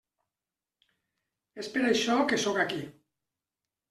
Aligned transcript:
És 1.63 1.69
per 1.75 1.83
això 1.89 2.15
que 2.31 2.39
sóc 2.45 2.57
aquí. 2.65 2.81